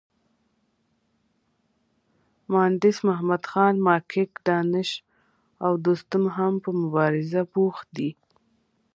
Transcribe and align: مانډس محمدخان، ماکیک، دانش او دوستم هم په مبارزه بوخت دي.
مانډس 2.51 2.97
محمدخان، 3.07 3.75
ماکیک، 3.85 4.31
دانش 4.47 4.89
او 5.65 5.71
دوستم 5.85 6.23
هم 6.35 6.53
په 6.63 6.69
مبارزه 6.81 7.41
بوخت 7.53 7.87
دي. 7.97 8.09